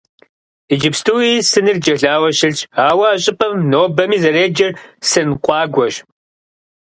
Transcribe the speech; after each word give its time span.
Иджыпстуи 0.73 1.45
сыныр 1.49 1.77
джэлауэ 1.83 2.29
щылъщ, 2.37 2.59
ауэ 2.87 3.07
а 3.13 3.19
щӀыпӀэм 3.21 3.53
нобэми 3.71 4.17
зэреджэр 4.23 4.71
«Сын 5.09 5.27
къуагуэщ». 5.43 5.95